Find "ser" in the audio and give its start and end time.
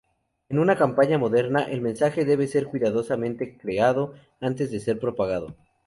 2.47-2.65, 4.79-4.97